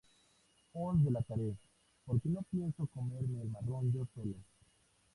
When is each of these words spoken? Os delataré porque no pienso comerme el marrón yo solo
Os 0.83 0.97
delataré 1.03 1.51
porque 2.05 2.27
no 2.35 2.41
pienso 2.51 2.87
comerme 2.95 3.39
el 3.43 3.51
marrón 3.51 3.83
yo 3.93 4.03
solo 4.15 4.37